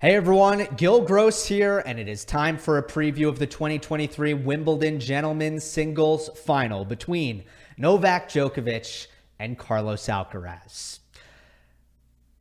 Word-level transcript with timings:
Hey 0.00 0.16
everyone, 0.16 0.66
Gil 0.76 1.02
Gross 1.02 1.46
here, 1.46 1.78
and 1.78 2.00
it 2.00 2.08
is 2.08 2.24
time 2.24 2.58
for 2.58 2.76
a 2.76 2.82
preview 2.82 3.28
of 3.28 3.38
the 3.38 3.46
2023 3.46 4.34
Wimbledon 4.34 4.98
Gentlemen's 4.98 5.62
Singles 5.64 6.28
Final 6.44 6.84
between 6.84 7.44
Novak 7.78 8.28
Djokovic 8.28 9.06
and 9.38 9.56
Carlos 9.56 10.04
Alcaraz. 10.08 10.98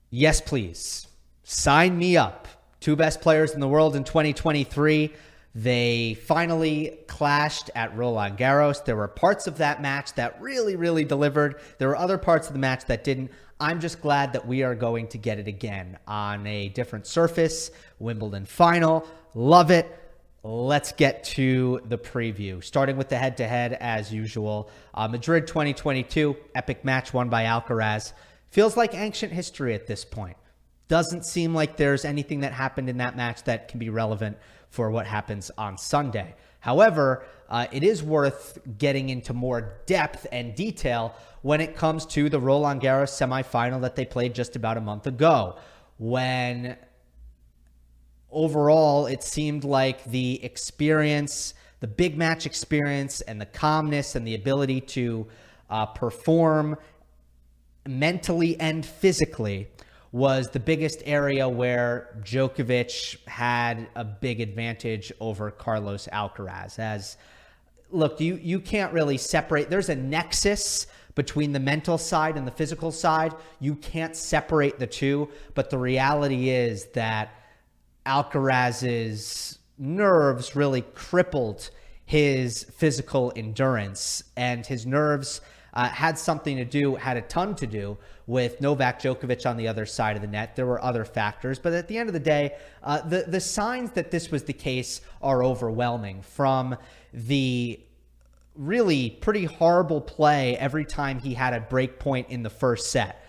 Yes, 0.09 0.42
please. 0.42 1.08
Sign 1.44 1.97
me 1.97 2.17
up. 2.17 2.47
Two 2.81 2.95
best 2.95 3.22
players 3.22 3.53
in 3.53 3.59
the 3.59 3.67
world 3.67 3.95
in 3.95 4.03
2023. 4.03 5.14
They 5.55 6.16
finally 6.16 6.97
clashed 7.08 7.70
at 7.75 7.95
Roland 7.95 8.39
Garros. 8.39 8.83
There 8.83 8.95
were 8.95 9.08
parts 9.08 9.45
of 9.45 9.59
that 9.59 9.81
match 9.81 10.16
that 10.16 10.42
really, 10.42 10.75
really 10.75 11.05
delivered. 11.05 11.61
There 11.77 11.88
were 11.88 11.95
other 11.95 12.17
parts 12.17 12.47
of 12.47 12.53
the 12.53 12.59
match 12.59 12.86
that 12.86 13.03
didn't. 13.03 13.31
I'm 13.64 13.80
just 13.80 14.02
glad 14.02 14.33
that 14.33 14.45
we 14.45 14.64
are 14.64 14.75
going 14.75 15.08
to 15.08 15.17
get 15.17 15.39
it 15.39 15.47
again 15.47 15.97
on 16.06 16.45
a 16.45 16.67
different 16.67 17.08
surface. 17.08 17.72
Wimbledon 17.97 18.45
final. 18.45 19.08
Love 19.36 19.72
it. 19.72 19.89
Let's 20.44 20.92
get 20.92 21.23
to 21.36 21.80
the 21.86 21.97
preview, 21.97 22.61
starting 22.61 22.97
with 22.97 23.08
the 23.08 23.16
head 23.16 23.38
to 23.38 23.47
head 23.47 23.72
as 23.80 24.14
usual. 24.14 24.70
Uh, 24.94 25.08
Madrid 25.08 25.47
2022, 25.47 26.36
epic 26.53 26.83
match 26.83 27.14
won 27.14 27.30
by 27.30 27.45
Alcaraz. 27.45 28.11
Feels 28.50 28.75
like 28.75 28.95
ancient 28.95 29.31
history 29.31 29.73
at 29.73 29.88
this 29.88 30.03
point. 30.03 30.36
Doesn't 30.89 31.25
seem 31.25 31.55
like 31.55 31.77
there's 31.77 32.03
anything 32.03 32.42
that 32.42 32.52
happened 32.52 32.89
in 32.89 32.98
that 32.98 33.16
match 33.16 33.45
that 33.45 33.70
can 33.70 33.80
be 33.80 33.89
relevant 33.89 34.36
for 34.72 34.92
what 34.92 35.08
happens 35.08 35.52
on 35.58 35.77
Sunday. 35.77 36.36
However, 36.59 37.23
uh, 37.53 37.67
it 37.71 37.83
is 37.83 38.01
worth 38.01 38.57
getting 38.79 39.09
into 39.09 39.31
more 39.31 39.77
depth 39.85 40.25
and 40.31 40.55
detail 40.55 41.13
when 41.43 41.61
it 41.61 41.75
comes 41.75 42.03
to 42.03 42.27
the 42.27 42.39
Roland 42.39 42.81
Garros 42.81 43.11
semifinal 43.11 43.79
that 43.81 43.95
they 43.95 44.05
played 44.05 44.33
just 44.33 44.55
about 44.55 44.75
a 44.75 44.81
month 44.81 45.05
ago, 45.05 45.57
when 45.99 46.75
overall 48.31 49.05
it 49.05 49.21
seemed 49.21 49.63
like 49.63 50.03
the 50.05 50.43
experience, 50.43 51.53
the 51.79 51.85
big 51.85 52.17
match 52.17 52.47
experience, 52.47 53.21
and 53.21 53.39
the 53.39 53.45
calmness 53.45 54.15
and 54.15 54.25
the 54.25 54.33
ability 54.33 54.81
to 54.81 55.27
uh, 55.69 55.85
perform 55.85 56.75
mentally 57.86 58.59
and 58.59 58.83
physically 58.83 59.67
was 60.11 60.47
the 60.47 60.59
biggest 60.59 61.03
area 61.05 61.47
where 61.47 62.17
Djokovic 62.23 63.27
had 63.27 63.89
a 63.95 64.03
big 64.03 64.42
advantage 64.42 65.11
over 65.19 65.52
Carlos 65.52 66.08
Alcaraz. 66.11 66.80
As 66.80 67.15
look, 67.93 68.20
you 68.20 68.36
you 68.36 68.59
can't 68.59 68.92
really 68.92 69.17
separate. 69.17 69.70
There's 69.70 69.89
a 69.89 69.95
nexus 69.95 70.87
between 71.15 71.52
the 71.52 71.59
mental 71.59 71.98
side 71.98 72.37
and 72.37 72.48
the 72.48 72.52
physical 72.52 72.92
side. 72.92 73.33
You 73.59 73.76
can't 73.76 74.15
separate 74.15 74.80
the 74.80 74.87
two, 74.87 75.30
but 75.54 75.70
the 75.70 75.77
reality 75.77 76.49
is 76.49 76.86
that 76.93 77.36
Alcaraz's 78.05 79.59
nerves 79.77 80.55
really 80.55 80.81
crippled 80.81 81.70
his 82.05 82.64
physical 82.64 83.31
endurance 83.36 84.23
and 84.36 84.65
his 84.65 84.86
nerves 84.86 85.42
uh, 85.73 85.89
had 85.89 86.17
something 86.17 86.58
to 86.58 86.66
do, 86.66 86.95
had 86.95 87.17
a 87.17 87.22
ton 87.22 87.56
to 87.56 87.67
do 87.67 87.98
with 88.28 88.61
Novak 88.61 89.02
Djokovic 89.02 89.50
on 89.50 89.58
the 89.58 89.67
other 89.67 89.86
side 89.86 90.16
of 90.16 90.22
the 90.22 90.28
net. 90.28 90.56
There 90.56 90.66
were 90.66 90.82
other 90.84 91.04
factors, 91.04 91.60
but 91.60 91.73
at 91.73 91.88
the 91.88 91.98
end 91.98 92.10
of 92.10 92.14
the 92.14 92.20
day, 92.20 92.56
uh, 92.84 93.02
the 93.02 93.23
the 93.28 93.39
signs 93.39 93.92
that 93.92 94.11
this 94.11 94.32
was 94.32 94.44
the 94.44 94.54
case 94.54 95.02
are 95.22 95.44
overwhelming. 95.44 96.22
From 96.22 96.78
the 97.14 97.80
really 98.56 99.10
pretty 99.10 99.45
horrible 99.45 100.00
play 100.00 100.56
every 100.58 100.86
time 100.86 101.20
he 101.20 101.34
had 101.34 101.54
a 101.54 101.60
break 101.60 102.00
point 102.00 102.30
in 102.30 102.44
the 102.44 102.52
first 102.52 102.92
set, 102.92 103.26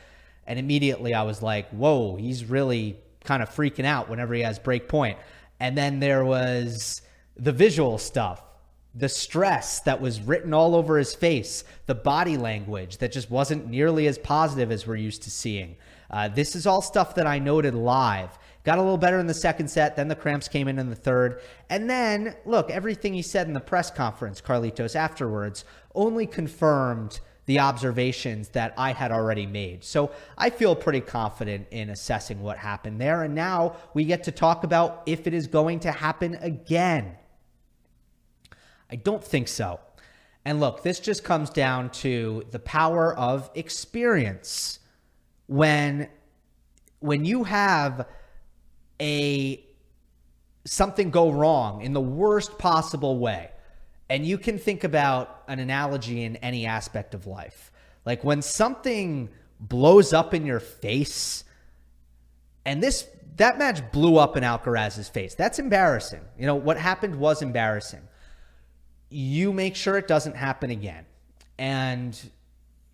and 0.47 0.59
immediately 0.59 1.15
I 1.15 1.22
was 1.22 1.43
like, 1.43 1.69
"Whoa, 1.71 2.16
he's 2.16 2.44
really 2.44 2.99
kind 3.25 3.43
of 3.43 3.49
freaking 3.49 3.87
out 3.87 4.11
whenever 4.11 4.34
he 4.34 4.43
has 4.43 4.59
break 4.59 4.87
point." 4.87 5.19
And 5.61 5.78
then 5.78 5.99
there 5.99 6.25
was 6.25 7.00
the 7.37 7.53
visual 7.53 7.97
stuff 7.97 8.43
the 8.94 9.09
stress 9.09 9.81
that 9.81 10.00
was 10.00 10.21
written 10.21 10.55
all 10.55 10.75
over 10.75 10.97
his 10.97 11.15
face, 11.15 11.65
the 11.87 11.94
body 11.94 12.37
language 12.37 12.99
that 12.99 13.12
just 13.12 13.31
wasn't 13.31 13.69
nearly 13.69 14.06
as 14.06 14.19
positive 14.19 14.71
as 14.71 14.87
we're 14.87 14.97
used 14.97 15.22
to 15.22 15.31
seeing. 15.31 15.77
Uh, 16.10 16.28
this 16.28 16.55
is 16.55 16.66
all 16.66 16.81
stuff 16.81 17.15
that 17.16 17.27
I 17.27 17.38
noted 17.38 17.75
live. 17.75 18.38
Got 18.62 18.78
a 18.78 18.82
little 18.82 18.97
better 18.97 19.19
in 19.19 19.27
the 19.27 19.34
second 19.34 19.69
set, 19.69 19.97
then 19.97 20.09
the 20.09 20.15
cramps 20.15 20.49
came 20.49 20.69
in 20.69 20.78
in 20.78 20.88
the 20.88 20.97
third. 20.97 21.41
And 21.69 21.91
then, 21.91 22.34
look, 22.47 22.71
everything 22.71 23.12
he 23.12 23.21
said 23.21 23.47
in 23.47 23.53
the 23.53 23.60
press 23.60 23.91
conference, 23.91 24.41
Carlitos, 24.41 24.97
afterwards, 24.97 25.65
only 25.94 26.26
confirmed 26.26 27.21
the 27.47 27.59
observations 27.59 28.49
that 28.50 28.72
I 28.78 28.93
had 28.93 29.12
already 29.12 29.44
made. 29.44 29.84
So 29.84 30.12
I 30.38 30.49
feel 30.49 30.75
pretty 30.75 31.00
confident 31.00 31.66
in 31.72 31.91
assessing 31.91 32.41
what 32.41 32.56
happened 32.56 33.00
there. 33.00 33.25
And 33.25 33.34
now 33.34 33.76
we 33.93 34.05
get 34.05 34.25
to 34.25 34.32
talk 34.32 34.65
about 34.65 35.03
if 35.05 35.26
it 35.26 35.34
is 35.34 35.47
going 35.47 35.81
to 35.81 35.93
happen 35.93 36.37
again. 36.37 37.16
I 38.90 38.96
don't 38.96 39.22
think 39.22 39.48
so. 39.48 39.80
And 40.44 40.60
look, 40.60 40.82
this 40.82 41.00
just 41.00 41.24
comes 41.24 41.50
down 41.50 41.90
to 41.90 42.44
the 42.50 42.58
power 42.58 43.16
of 43.16 43.50
experience. 43.54 44.78
When 45.46 46.08
when 47.00 47.24
you 47.24 47.44
have 47.44 48.06
a 49.00 49.64
something 50.64 51.10
go 51.10 51.30
wrong 51.30 51.82
in 51.82 51.92
the 51.92 52.00
worst 52.00 52.58
possible 52.58 53.18
way, 53.18 53.50
and 54.08 54.26
you 54.26 54.38
can 54.38 54.58
think 54.58 54.84
about 54.84 55.42
an 55.48 55.58
analogy 55.58 56.24
in 56.24 56.36
any 56.36 56.66
aspect 56.66 57.14
of 57.14 57.26
life. 57.26 57.72
Like 58.04 58.22
when 58.22 58.42
something 58.42 59.30
blows 59.60 60.12
up 60.12 60.34
in 60.34 60.44
your 60.44 60.60
face, 60.60 61.44
and 62.66 62.82
this 62.82 63.06
that 63.36 63.58
match 63.58 63.80
blew 63.92 64.18
up 64.18 64.36
in 64.36 64.44
Alcaraz's 64.44 65.08
face. 65.08 65.34
That's 65.34 65.58
embarrassing. 65.58 66.20
You 66.38 66.46
know, 66.46 66.54
what 66.54 66.76
happened 66.76 67.16
was 67.16 67.40
embarrassing 67.40 68.02
you 69.10 69.53
make 69.53 69.76
sure 69.76 69.97
it 69.97 70.09
doesn't 70.09 70.37
happen 70.37 70.70
again. 70.70 71.04
And 71.59 72.19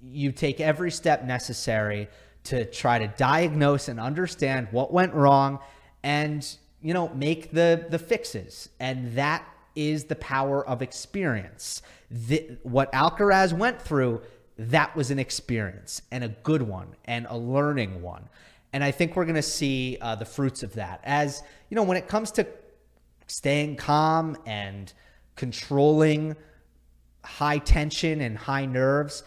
you 0.02 0.32
take 0.32 0.60
every 0.60 0.90
step 0.90 1.24
necessary 1.24 2.08
to 2.44 2.64
try 2.64 2.98
to 2.98 3.08
diagnose 3.08 3.88
and 3.88 4.00
understand 4.00 4.68
what 4.70 4.92
went 4.92 5.12
wrong 5.12 5.58
and 6.02 6.56
you 6.80 6.94
know 6.94 7.08
make 7.10 7.50
the 7.52 7.86
the 7.90 7.98
fixes. 7.98 8.68
And 8.78 9.14
that 9.14 9.44
is 9.76 10.04
the 10.04 10.16
power 10.16 10.66
of 10.66 10.82
experience. 10.82 11.82
The, 12.10 12.58
what 12.62 12.92
Alcaraz 12.92 13.52
went 13.52 13.80
through 13.80 14.22
that 14.58 14.94
was 14.94 15.10
an 15.10 15.18
experience 15.18 16.02
and 16.10 16.24
a 16.24 16.28
good 16.28 16.62
one 16.62 16.88
and 17.06 17.26
a 17.30 17.36
learning 17.36 18.02
one. 18.02 18.28
And 18.72 18.84
I 18.84 18.90
think 18.90 19.16
we're 19.16 19.24
going 19.24 19.36
to 19.36 19.42
see 19.42 19.96
uh, 20.00 20.16
the 20.16 20.24
fruits 20.24 20.62
of 20.62 20.74
that. 20.74 21.00
As 21.02 21.42
you 21.68 21.74
know 21.74 21.82
when 21.82 21.96
it 21.96 22.08
comes 22.08 22.30
to 22.32 22.46
staying 23.26 23.76
calm 23.76 24.36
and 24.44 24.92
controlling 25.40 26.36
high 27.24 27.56
tension 27.56 28.20
and 28.20 28.36
high 28.36 28.66
nerves, 28.66 29.22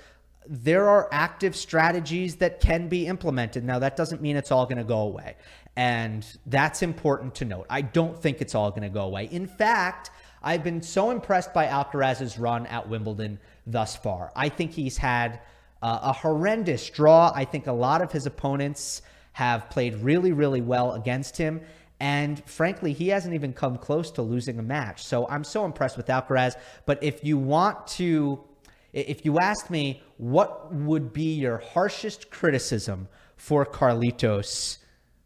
there 0.48 0.88
are 0.88 1.10
active 1.12 1.56
strategies 1.56 2.36
that 2.36 2.60
can 2.60 2.88
be 2.88 3.08
implemented. 3.08 3.64
Now, 3.64 3.80
that 3.80 3.98
doesn't 3.98 4.22
mean 4.22 4.36
it's 4.36 4.52
all 4.52 4.66
going 4.68 4.78
to 4.78 4.84
go 4.84 5.00
away. 5.00 5.36
And 5.76 6.24
that's 6.46 6.84
important 6.84 7.34
to 7.36 7.46
note. 7.46 7.66
I 7.68 7.82
don't 7.82 8.16
think 8.22 8.42
it's 8.42 8.54
all 8.54 8.70
going 8.70 8.84
to 8.84 8.90
go 8.90 9.06
away. 9.06 9.28
In 9.32 9.48
fact, 9.48 10.12
I've 10.44 10.64
been 10.64 10.84
so 10.84 11.10
impressed 11.10 11.52
by 11.52 11.66
Alcaraz's 11.66 12.38
run 12.38 12.68
at 12.68 12.88
Wimbledon 12.88 13.40
thus 13.66 13.96
far. 13.96 14.32
I 14.36 14.50
think 14.50 14.72
he's 14.72 14.98
had 14.98 15.40
uh, 15.82 16.00
a 16.04 16.14
horrendous 16.14 16.92
draw. 16.92 17.32
I 17.34 17.44
think 17.44 17.66
a 17.66 17.72
lot 17.72 18.04
of 18.04 18.12
his 18.12 18.28
opponents 18.28 19.02
have 19.32 19.68
played 19.72 19.96
really, 19.96 20.32
really 20.32 20.62
well 20.62 20.94
against 20.94 21.38
him. 21.38 21.60
And 22.04 22.44
frankly, 22.44 22.92
he 22.92 23.08
hasn't 23.08 23.34
even 23.34 23.54
come 23.54 23.78
close 23.78 24.12
to 24.12 24.22
losing 24.22 24.60
a 24.60 24.62
match. 24.62 25.06
So 25.06 25.26
I'm 25.30 25.46
so 25.46 25.64
impressed 25.64 25.96
with 25.96 26.08
Alcaraz. 26.08 26.56
But 26.86 27.02
if 27.02 27.24
you 27.24 27.38
want 27.38 27.88
to, 28.00 28.44
if 28.92 29.24
you 29.24 29.40
asked 29.40 29.70
me 29.70 30.04
what 30.18 30.74
would 30.74 31.14
be 31.14 31.36
your 31.36 31.60
harshest 31.60 32.30
criticism 32.30 33.08
for 33.38 33.66
Carlitos 33.66 34.80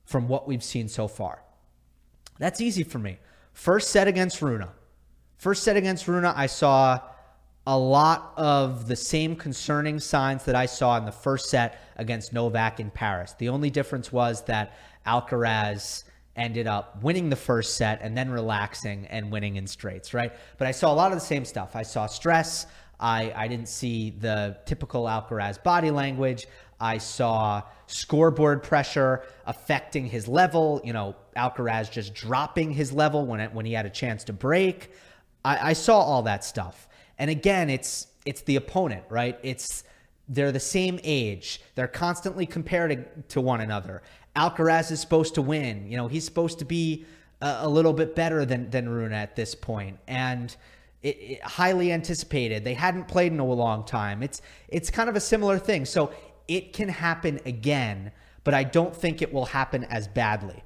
from 0.05 0.27
what 0.27 0.47
we've 0.47 0.63
seen 0.63 0.87
so 0.87 1.07
far, 1.07 1.41
that's 2.37 2.61
easy 2.61 2.83
for 2.83 2.99
me. 2.99 3.17
First 3.53 3.89
set 3.89 4.07
against 4.07 4.39
Rune. 4.43 4.67
First 5.39 5.63
set 5.63 5.77
against 5.77 6.07
Rune, 6.07 6.25
I 6.25 6.45
saw 6.45 6.99
a 7.65 7.75
lot 7.75 8.33
of 8.37 8.87
the 8.87 8.95
same 8.95 9.35
concerning 9.35 9.99
signs 9.99 10.45
that 10.45 10.53
I 10.53 10.67
saw 10.67 10.95
in 10.99 11.05
the 11.05 11.11
first 11.11 11.49
set 11.49 11.81
against 11.95 12.33
Novak 12.33 12.79
in 12.79 12.91
Paris. 12.91 13.33
The 13.39 13.49
only 13.49 13.71
difference 13.71 14.11
was 14.11 14.43
that 14.43 14.77
Alcaraz 15.07 16.03
ended 16.37 16.67
up 16.67 17.01
winning 17.03 17.29
the 17.29 17.35
first 17.35 17.75
set 17.75 17.99
and 18.01 18.17
then 18.17 18.29
relaxing 18.29 19.05
and 19.07 19.31
winning 19.31 19.55
in 19.55 19.67
straights, 19.67 20.13
right? 20.13 20.33
But 20.57 20.67
I 20.67 20.71
saw 20.71 20.93
a 20.93 20.95
lot 20.95 21.11
of 21.11 21.17
the 21.17 21.25
same 21.25 21.45
stuff. 21.45 21.75
I 21.75 21.83
saw 21.83 22.05
stress. 22.05 22.67
I, 22.99 23.31
I 23.35 23.47
didn't 23.47 23.69
see 23.69 24.11
the 24.11 24.57
typical 24.65 25.03
Alcaraz 25.03 25.61
body 25.61 25.91
language. 25.91 26.47
I 26.79 26.99
saw 26.99 27.63
scoreboard 27.87 28.63
pressure 28.63 29.23
affecting 29.45 30.05
his 30.05 30.27
level. 30.27 30.81
You 30.83 30.93
know, 30.93 31.15
Alcaraz 31.35 31.91
just 31.91 32.13
dropping 32.13 32.71
his 32.71 32.91
level 32.91 33.25
when 33.25 33.39
it, 33.39 33.53
when 33.53 33.65
he 33.65 33.73
had 33.73 33.85
a 33.85 33.89
chance 33.89 34.23
to 34.25 34.33
break. 34.33 34.91
I, 35.43 35.69
I 35.69 35.73
saw 35.73 35.99
all 35.99 36.23
that 36.23 36.43
stuff. 36.43 36.87
And 37.17 37.29
again, 37.29 37.69
it's 37.69 38.07
it's 38.25 38.41
the 38.41 38.57
opponent, 38.57 39.05
right? 39.09 39.39
It's 39.41 39.83
they're 40.29 40.51
the 40.51 40.59
same 40.59 40.99
age. 41.03 41.61
They're 41.75 41.87
constantly 41.87 42.45
compared 42.45 43.29
to, 43.29 43.41
one 43.41 43.61
another. 43.61 44.01
Alcaraz 44.35 44.91
is 44.91 44.99
supposed 44.99 45.35
to 45.35 45.41
win. 45.41 45.89
You 45.89 45.97
know, 45.97 46.07
he's 46.07 46.25
supposed 46.25 46.59
to 46.59 46.65
be 46.65 47.05
a, 47.41 47.59
a 47.61 47.69
little 47.69 47.93
bit 47.93 48.15
better 48.15 48.45
than 48.45 48.69
than 48.69 48.89
Rune 48.89 49.13
at 49.13 49.35
this 49.35 49.55
point, 49.55 49.97
and 50.07 50.55
it, 51.01 51.17
it, 51.19 51.43
highly 51.43 51.91
anticipated. 51.91 52.63
They 52.63 52.73
hadn't 52.73 53.07
played 53.07 53.31
in 53.31 53.39
a 53.39 53.45
long 53.45 53.85
time. 53.85 54.21
It's 54.21 54.41
it's 54.67 54.89
kind 54.89 55.09
of 55.09 55.15
a 55.15 55.19
similar 55.19 55.57
thing. 55.57 55.85
So 55.85 56.11
it 56.47 56.73
can 56.73 56.89
happen 56.89 57.39
again, 57.45 58.11
but 58.43 58.53
I 58.53 58.63
don't 58.63 58.95
think 58.95 59.21
it 59.21 59.33
will 59.33 59.45
happen 59.45 59.85
as 59.85 60.07
badly. 60.07 60.63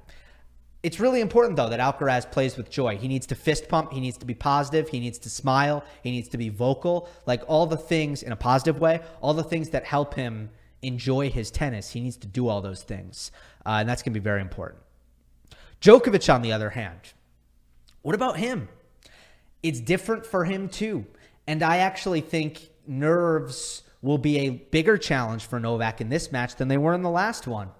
It's 0.82 0.98
really 0.98 1.20
important 1.20 1.56
though 1.56 1.68
that 1.68 1.78
Alcaraz 1.78 2.28
plays 2.30 2.56
with 2.56 2.68
joy. 2.68 2.96
He 2.96 3.06
needs 3.06 3.26
to 3.26 3.34
fist 3.36 3.68
pump, 3.68 3.92
he 3.92 4.00
needs 4.00 4.18
to 4.18 4.26
be 4.26 4.34
positive, 4.34 4.88
he 4.88 4.98
needs 4.98 5.18
to 5.20 5.30
smile, 5.30 5.84
he 6.02 6.10
needs 6.10 6.28
to 6.30 6.38
be 6.38 6.48
vocal, 6.48 7.08
like 7.24 7.42
all 7.46 7.66
the 7.66 7.76
things 7.76 8.22
in 8.22 8.32
a 8.32 8.36
positive 8.36 8.80
way, 8.80 9.00
all 9.20 9.32
the 9.32 9.44
things 9.44 9.70
that 9.70 9.84
help 9.84 10.14
him 10.14 10.50
enjoy 10.82 11.30
his 11.30 11.50
tennis. 11.50 11.90
He 11.90 12.00
needs 12.00 12.16
to 12.18 12.26
do 12.26 12.48
all 12.48 12.60
those 12.60 12.82
things. 12.82 13.30
Uh, 13.64 13.78
and 13.80 13.88
that's 13.88 14.02
going 14.02 14.12
to 14.12 14.18
be 14.18 14.24
very 14.24 14.40
important. 14.40 14.82
Djokovic, 15.80 16.32
on 16.32 16.42
the 16.42 16.52
other 16.52 16.70
hand, 16.70 17.12
what 18.02 18.16
about 18.16 18.36
him? 18.36 18.68
It's 19.62 19.80
different 19.80 20.26
for 20.26 20.44
him 20.44 20.68
too. 20.68 21.06
And 21.46 21.62
I 21.62 21.78
actually 21.78 22.20
think 22.20 22.70
nerves 22.86 23.82
will 24.00 24.18
be 24.18 24.38
a 24.40 24.50
bigger 24.50 24.98
challenge 24.98 25.44
for 25.44 25.60
Novak 25.60 26.00
in 26.00 26.08
this 26.08 26.32
match 26.32 26.56
than 26.56 26.66
they 26.66 26.78
were 26.78 26.94
in 26.94 27.02
the 27.02 27.10
last 27.10 27.46
one. 27.46 27.70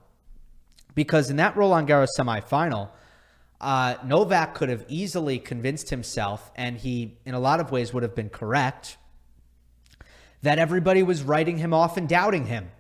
Because 0.95 1.31
in 1.31 1.37
that 1.37 1.57
Roland 1.57 1.89
Garros 1.89 2.09
semifinal, 2.19 2.91
uh, 3.61 3.95
Novak 4.05 4.55
could 4.55 4.69
have 4.69 4.85
easily 4.89 5.39
convinced 5.39 5.91
himself, 5.91 6.51
and 6.57 6.77
he, 6.77 7.17
in 7.25 7.35
a 7.35 7.41
lot 7.41 7.61
of 7.61 7.71
ways, 7.71 7.95
would 7.95 8.03
have 8.03 8.15
been 8.15 8.29
correct, 8.29 8.97
that 10.43 10.59
everybody 10.59 11.03
was 11.03 11.23
writing 11.23 11.59
him 11.59 11.73
off 11.73 11.97
and 11.97 12.09
doubting 12.09 12.47
him. 12.47 12.71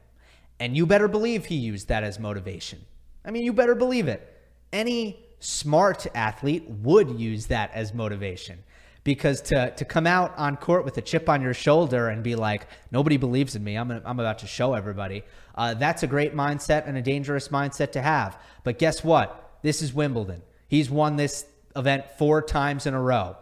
And 0.59 0.76
you 0.76 0.87
better 0.87 1.09
believe 1.09 1.47
he 1.47 1.56
used 1.56 1.88
that 1.88 2.05
as 2.05 2.19
motivation. 2.19 2.81
I 3.25 3.31
mean, 3.31 3.44
you 3.44 3.53
better 3.53 3.75
believe 3.75 4.09
it. 4.09 4.29
Any 4.73 5.25
smart 5.38 6.06
athlete 6.15 6.69
would 6.69 7.19
use 7.19 7.47
that 7.47 7.70
as 7.73 7.94
motivation 7.94 8.62
because 9.05 9.41
to, 9.41 9.73
to 9.75 9.85
come 9.85 10.07
out 10.07 10.33
on 10.37 10.57
court 10.57 10.85
with 10.85 10.97
a 10.99 11.03
chip 11.03 11.29
on 11.29 11.43
your 11.43 11.55
shoulder 11.55 12.09
and 12.09 12.23
be 12.23 12.37
like, 12.37 12.67
nobody 12.91 13.17
believes 13.17 13.57
in 13.57 13.65
me, 13.65 13.77
I'm, 13.77 13.91
I'm 13.91 14.21
about 14.21 14.39
to 14.41 14.47
show 14.47 14.75
everybody, 14.75 15.25
uh, 15.55 15.75
that's 15.75 16.03
a 16.03 16.07
great 16.07 16.35
mindset 16.35 16.87
and 16.87 16.97
a 16.97 17.03
dangerous 17.03 17.49
mindset 17.49 17.93
to 17.93 18.03
have. 18.03 18.39
But 18.65 18.79
guess 18.79 19.03
what? 19.03 19.59
This 19.63 19.83
is 19.83 19.93
Wimbledon. 19.93 20.43
He's 20.69 20.89
won 20.89 21.17
this 21.17 21.47
event 21.75 22.05
four 22.19 22.43
times 22.43 22.87
in 22.87 22.95
a 22.95 23.01
row. 23.01 23.37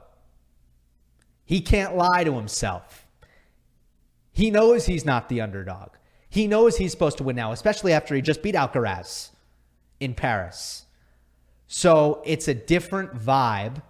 He 1.45 1.61
can't 1.61 1.97
lie 1.97 2.25
to 2.25 2.35
himself. 2.35 3.07
He 4.33 4.51
knows 4.51 4.87
he's 4.87 5.05
not 5.05 5.29
the 5.29 5.41
underdog. 5.41 5.91
He 6.29 6.47
knows 6.47 6.77
he's 6.77 6.93
supposed 6.93 7.19
to 7.19 7.25
win 7.25 7.37
now, 7.37 7.53
especially 7.53 7.93
after 7.93 8.15
he 8.15 8.23
just 8.23 8.43
beat 8.43 8.55
Alcaraz 8.55 9.31
in 9.99 10.15
Paris. 10.15 10.85
So 11.67 12.23
it's 12.25 12.49
a 12.49 12.55
different 12.55 13.15
vibe. 13.15 13.83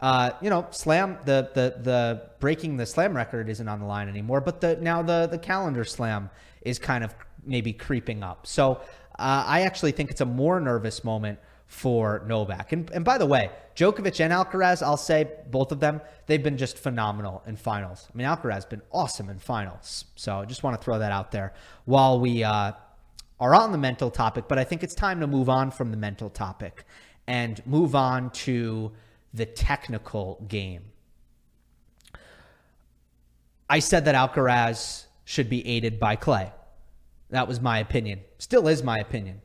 Uh, 0.00 0.30
you 0.40 0.48
know, 0.48 0.66
slam 0.70 1.18
the 1.24 1.50
the 1.54 1.76
the 1.82 2.22
breaking 2.38 2.76
the 2.76 2.86
slam 2.86 3.14
record 3.14 3.48
isn't 3.48 3.68
on 3.68 3.80
the 3.80 3.86
line 3.86 4.08
anymore, 4.08 4.40
but 4.40 4.60
the 4.60 4.76
now 4.76 5.02
the 5.02 5.26
the 5.30 5.38
calendar 5.38 5.84
slam 5.84 6.30
is 6.62 6.78
kind 6.78 7.04
of 7.04 7.14
maybe 7.44 7.72
creeping 7.72 8.22
up. 8.22 8.46
So 8.46 8.80
uh, 9.18 9.44
I 9.46 9.62
actually 9.62 9.92
think 9.92 10.10
it's 10.10 10.20
a 10.20 10.26
more 10.26 10.60
nervous 10.60 11.04
moment 11.04 11.38
for 11.66 12.24
Novak. 12.26 12.72
And, 12.72 12.90
and 12.90 13.04
by 13.04 13.16
the 13.16 13.26
way, 13.26 13.50
Djokovic 13.76 14.18
and 14.18 14.32
Alcaraz, 14.32 14.82
I'll 14.82 14.96
say 14.96 15.30
both 15.50 15.70
of 15.70 15.78
them, 15.78 16.00
they've 16.26 16.42
been 16.42 16.56
just 16.56 16.76
phenomenal 16.76 17.44
in 17.46 17.56
finals. 17.56 18.08
I 18.12 18.16
mean, 18.16 18.26
Alcaraz 18.26 18.54
has 18.54 18.64
been 18.64 18.82
awesome 18.90 19.30
in 19.30 19.38
finals. 19.38 20.04
So 20.16 20.40
I 20.40 20.46
just 20.46 20.64
want 20.64 20.76
to 20.76 20.84
throw 20.84 20.98
that 20.98 21.12
out 21.12 21.30
there 21.30 21.52
while 21.84 22.18
we 22.18 22.42
uh, 22.42 22.72
are 23.38 23.54
on 23.54 23.70
the 23.70 23.78
mental 23.78 24.10
topic. 24.10 24.46
But 24.48 24.58
I 24.58 24.64
think 24.64 24.82
it's 24.82 24.96
time 24.96 25.20
to 25.20 25.28
move 25.28 25.48
on 25.48 25.70
from 25.70 25.92
the 25.92 25.96
mental 25.96 26.28
topic 26.28 26.84
and 27.28 27.64
move 27.66 27.94
on 27.94 28.30
to 28.30 28.90
the 29.32 29.46
technical 29.46 30.44
game. 30.48 30.82
I 33.68 33.78
said 33.78 34.04
that 34.06 34.14
Alcaraz 34.14 35.06
should 35.24 35.48
be 35.48 35.66
aided 35.66 36.00
by 36.00 36.16
clay. 36.16 36.52
That 37.30 37.46
was 37.46 37.60
my 37.60 37.78
opinion. 37.78 38.20
Still 38.38 38.66
is 38.66 38.82
my 38.82 38.98
opinion. 38.98 39.40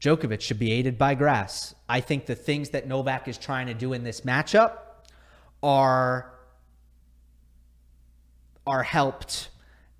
Djokovic 0.00 0.40
should 0.40 0.58
be 0.58 0.72
aided 0.72 0.96
by 0.96 1.14
grass. 1.14 1.74
I 1.88 2.00
think 2.00 2.24
the 2.24 2.34
things 2.34 2.70
that 2.70 2.88
Novak 2.88 3.28
is 3.28 3.36
trying 3.36 3.66
to 3.66 3.74
do 3.74 3.92
in 3.92 4.02
this 4.02 4.22
matchup 4.22 4.78
are 5.62 6.32
are 8.66 8.82
helped 8.82 9.50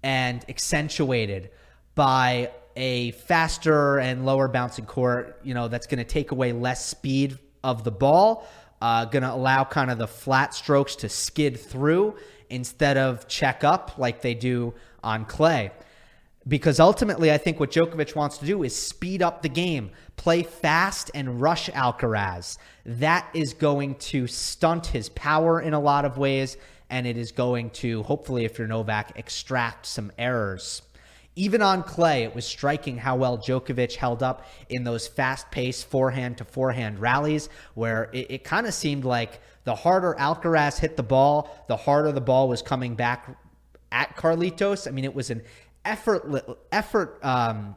and 0.02 0.44
accentuated 0.48 1.50
by 1.94 2.50
a 2.76 3.10
faster 3.12 3.98
and 3.98 4.24
lower 4.24 4.48
bouncing 4.48 4.86
court, 4.86 5.40
you 5.42 5.52
know, 5.52 5.68
that's 5.68 5.86
going 5.86 5.98
to 5.98 6.04
take 6.04 6.30
away 6.30 6.52
less 6.52 6.86
speed 6.86 7.38
of 7.62 7.84
the 7.84 7.90
ball, 7.90 8.46
uh, 8.80 9.04
going 9.06 9.22
to 9.22 9.32
allow 9.32 9.64
kind 9.64 9.90
of 9.90 9.98
the 9.98 10.06
flat 10.06 10.54
strokes 10.54 10.96
to 10.96 11.08
skid 11.08 11.58
through 11.58 12.16
instead 12.48 12.96
of 12.96 13.28
check 13.28 13.64
up 13.64 13.98
like 13.98 14.22
they 14.22 14.34
do 14.34 14.74
on 15.02 15.24
clay 15.24 15.70
because 16.48 16.80
ultimately, 16.80 17.30
I 17.30 17.38
think 17.38 17.60
what 17.60 17.70
Djokovic 17.70 18.16
wants 18.16 18.38
to 18.38 18.46
do 18.46 18.62
is 18.62 18.74
speed 18.74 19.22
up 19.22 19.42
the 19.42 19.48
game, 19.48 19.90
play 20.16 20.42
fast, 20.42 21.10
and 21.14 21.40
rush 21.40 21.68
Alcaraz. 21.70 22.58
That 22.86 23.28
is 23.34 23.52
going 23.52 23.96
to 23.96 24.26
stunt 24.26 24.86
his 24.86 25.10
power 25.10 25.60
in 25.60 25.74
a 25.74 25.80
lot 25.80 26.04
of 26.04 26.18
ways, 26.18 26.56
and 26.88 27.06
it 27.06 27.16
is 27.16 27.30
going 27.30 27.70
to, 27.70 28.02
hopefully, 28.04 28.44
if 28.44 28.58
you're 28.58 28.66
Novak, 28.66 29.12
extract 29.16 29.86
some 29.86 30.10
errors. 30.18 30.82
Even 31.36 31.62
on 31.62 31.82
clay, 31.82 32.24
it 32.24 32.34
was 32.34 32.44
striking 32.44 32.98
how 32.98 33.16
well 33.16 33.38
Djokovic 33.38 33.94
held 33.94 34.22
up 34.22 34.46
in 34.68 34.84
those 34.84 35.06
fast 35.06 35.50
paced 35.50 35.86
forehand 35.86 36.38
to 36.38 36.44
forehand 36.44 36.98
rallies, 36.98 37.48
where 37.74 38.10
it, 38.12 38.30
it 38.30 38.44
kind 38.44 38.66
of 38.66 38.74
seemed 38.74 39.04
like 39.04 39.40
the 39.64 39.74
harder 39.74 40.14
Alcaraz 40.18 40.78
hit 40.78 40.96
the 40.96 41.02
ball, 41.02 41.64
the 41.68 41.76
harder 41.76 42.12
the 42.12 42.20
ball 42.20 42.48
was 42.48 42.62
coming 42.62 42.94
back 42.94 43.36
at 43.92 44.16
Carlitos. 44.16 44.88
I 44.88 44.90
mean, 44.90 45.04
it 45.04 45.14
was 45.14 45.30
an 45.30 45.42
effortless, 45.84 46.42
effort, 46.72 47.18
um, 47.22 47.76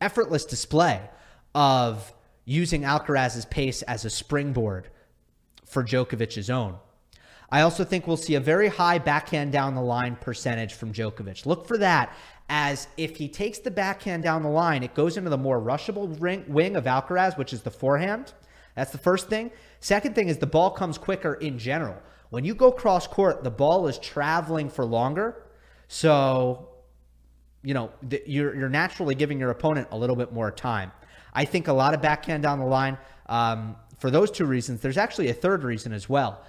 effortless 0.00 0.44
display 0.44 1.00
of 1.54 2.12
using 2.44 2.82
Alcaraz's 2.82 3.44
pace 3.44 3.82
as 3.82 4.04
a 4.04 4.10
springboard 4.10 4.88
for 5.64 5.84
Djokovic's 5.84 6.50
own. 6.50 6.76
I 7.52 7.62
also 7.62 7.84
think 7.84 8.06
we'll 8.06 8.16
see 8.16 8.36
a 8.36 8.40
very 8.40 8.68
high 8.68 8.98
backhand 8.98 9.52
down 9.52 9.74
the 9.74 9.82
line 9.82 10.16
percentage 10.16 10.74
from 10.74 10.92
Djokovic. 10.92 11.46
Look 11.46 11.66
for 11.66 11.78
that 11.78 12.14
as 12.48 12.88
if 12.96 13.16
he 13.16 13.28
takes 13.28 13.58
the 13.58 13.70
backhand 13.70 14.22
down 14.22 14.42
the 14.42 14.48
line, 14.48 14.82
it 14.82 14.94
goes 14.94 15.16
into 15.16 15.30
the 15.30 15.38
more 15.38 15.60
rushable 15.60 16.20
ring, 16.20 16.44
wing 16.48 16.76
of 16.76 16.84
Alcaraz, 16.84 17.38
which 17.38 17.52
is 17.52 17.62
the 17.62 17.70
forehand. 17.70 18.32
That's 18.74 18.92
the 18.92 18.98
first 18.98 19.28
thing. 19.28 19.50
Second 19.80 20.14
thing 20.14 20.28
is 20.28 20.38
the 20.38 20.46
ball 20.46 20.70
comes 20.70 20.98
quicker 20.98 21.34
in 21.34 21.58
general. 21.58 21.96
When 22.30 22.44
you 22.44 22.54
go 22.54 22.70
cross 22.70 23.06
court, 23.06 23.44
the 23.44 23.50
ball 23.50 23.88
is 23.88 23.98
traveling 23.98 24.68
for 24.68 24.84
longer. 24.84 25.44
So 25.88 26.68
you 27.62 27.74
know, 27.74 27.90
you're 28.26 28.54
you're 28.56 28.68
naturally 28.68 29.14
giving 29.14 29.38
your 29.38 29.50
opponent 29.50 29.88
a 29.90 29.98
little 29.98 30.16
bit 30.16 30.32
more 30.32 30.50
time. 30.50 30.92
I 31.34 31.44
think 31.44 31.68
a 31.68 31.72
lot 31.72 31.94
of 31.94 32.02
backhand 32.02 32.42
down 32.42 32.58
the 32.58 32.64
line. 32.64 32.96
Um, 33.26 33.76
for 33.98 34.10
those 34.10 34.30
two 34.30 34.46
reasons, 34.46 34.80
there's 34.80 34.96
actually 34.96 35.28
a 35.28 35.34
third 35.34 35.62
reason 35.62 35.92
as 35.92 36.08
well. 36.08 36.42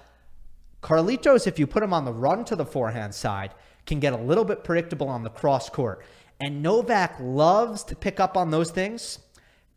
Carlitos, 0.82 1.48
if 1.48 1.60
you 1.60 1.68
put 1.68 1.84
him 1.84 1.94
on 1.94 2.06
the 2.06 2.14
run 2.14 2.44
to 2.46 2.56
the 2.56 2.66
forehand 2.66 3.14
side, 3.14 3.54
can 3.86 4.00
get 4.00 4.14
a 4.14 4.18
little 4.18 4.46
bit 4.46 4.64
predictable 4.64 5.08
on 5.08 5.24
the 5.24 5.30
cross 5.30 5.70
court. 5.70 6.04
And 6.40 6.64
Novak 6.64 7.18
loves 7.20 7.84
to 7.86 7.96
pick 7.96 8.20
up 8.20 8.36
on 8.36 8.50
those 8.50 8.72
things 8.72 9.20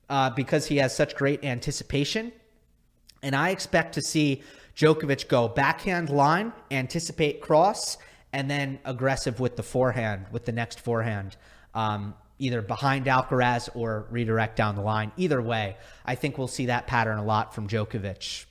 uh, 0.09 0.31
because 0.31 0.67
he 0.67 0.79
has 0.79 0.97
such 0.97 1.15
great 1.15 1.45
anticipation. 1.45 2.33
And 3.23 3.37
I 3.37 3.51
expect 3.51 3.95
to 3.95 4.03
see 4.03 4.43
Djokovic 4.77 5.29
go 5.29 5.49
backhand 5.49 6.11
line, 6.11 6.53
anticipate 6.71 7.41
cross, 7.41 7.99
and 8.33 8.51
then 8.51 8.79
aggressive 8.85 9.41
with 9.41 9.57
the 9.57 9.63
forehand, 9.63 10.27
with 10.33 10.45
the 10.45 10.53
next 10.53 10.81
forehand, 10.81 11.37
um, 11.75 12.15
either 12.39 12.61
behind 12.63 13.07
Alcaraz 13.07 13.69
or 13.75 14.07
redirect 14.11 14.57
down 14.57 14.75
the 14.75 14.83
line. 14.83 15.13
Either 15.17 15.41
way, 15.41 15.77
I 16.05 16.15
think 16.15 16.37
we'll 16.37 16.49
see 16.49 16.67
that 16.67 16.87
pattern 16.87 17.19
a 17.19 17.25
lot 17.25 17.55
from 17.55 17.69
Djokovic. 17.69 18.47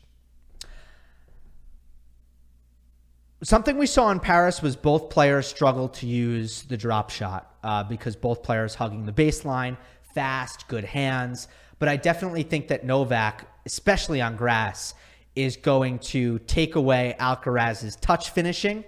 Something 3.44 3.78
we 3.78 3.88
saw 3.88 4.10
in 4.10 4.22
Paris 4.22 4.62
was 4.62 4.78
both 4.78 5.10
players 5.10 5.46
struggled 5.48 5.96
to 5.96 6.08
use 6.08 6.64
the 6.64 6.78
drop 6.78 7.10
shot 7.10 7.58
uh, 7.62 7.84
because 7.84 8.16
both 8.16 8.42
players 8.42 8.74
hugging 8.74 9.06
the 9.06 9.12
baseline, 9.12 9.76
fast, 10.16 10.70
good 10.70 10.86
hands. 10.86 11.50
But 11.78 11.90
I 11.90 11.98
definitely 11.98 12.44
think 12.44 12.70
that 12.70 12.86
Novak, 12.86 13.46
especially 13.66 14.22
on 14.22 14.38
grass, 14.38 14.94
is 15.36 15.58
going 15.58 16.00
to 16.00 16.40
take 16.40 16.76
away 16.76 17.18
Alcaraz's 17.20 17.98
touch 17.98 18.30
finishing 18.30 18.86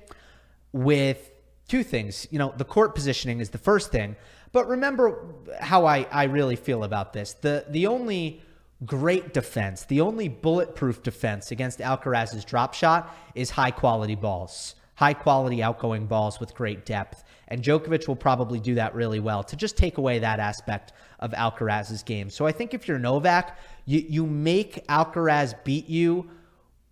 with 0.71 1.31
two 1.67 1.83
things. 1.83 2.25
You 2.31 2.39
know, 2.39 2.53
the 2.55 2.63
court 2.63 2.95
positioning 2.95 3.41
is 3.41 3.49
the 3.49 3.57
first 3.57 3.91
thing, 3.91 4.15
but 4.53 4.69
remember 4.69 5.35
how 5.59 5.85
I, 5.85 6.07
I 6.11 6.23
really 6.25 6.55
feel 6.55 6.85
about 6.85 7.11
this. 7.11 7.33
The 7.33 7.65
the 7.67 7.87
only 7.87 8.41
great 8.83 9.33
defense, 9.33 9.85
the 9.85 10.01
only 10.01 10.27
bulletproof 10.27 11.01
defense 11.03 11.51
against 11.51 11.79
Alcaraz's 11.79 12.43
drop 12.43 12.73
shot 12.73 13.15
is 13.33 13.51
high 13.51 13.71
quality 13.71 14.15
balls, 14.15 14.75
high 14.95 15.13
quality 15.13 15.63
outgoing 15.63 16.07
balls 16.07 16.39
with 16.39 16.53
great 16.53 16.85
depth. 16.85 17.23
And 17.47 17.63
Djokovic 17.63 18.07
will 18.07 18.15
probably 18.15 18.59
do 18.59 18.75
that 18.75 18.95
really 18.95 19.19
well 19.19 19.43
to 19.43 19.55
just 19.55 19.77
take 19.77 19.97
away 19.97 20.19
that 20.19 20.39
aspect 20.39 20.93
of 21.19 21.31
Alcaraz's 21.31 22.03
game. 22.03 22.29
So 22.29 22.45
I 22.45 22.51
think 22.51 22.73
if 22.73 22.87
you're 22.87 22.99
Novak, 22.99 23.57
you, 23.85 24.03
you 24.07 24.25
make 24.25 24.85
Alcaraz 24.87 25.53
beat 25.63 25.87
you 25.87 26.29